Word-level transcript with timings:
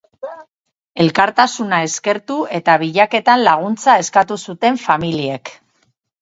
Elkartasuna 1.03 1.81
eskertu 1.87 2.37
eta 2.61 2.77
bilaketan 2.85 3.45
laguntza 3.49 3.99
eskatu 4.05 4.39
zuten 4.47 4.81
familiek. 4.87 5.55